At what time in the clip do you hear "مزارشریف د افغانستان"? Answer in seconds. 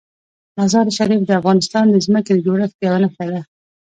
0.59-1.85